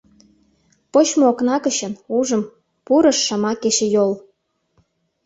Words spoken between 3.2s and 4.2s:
шыма кечыйол.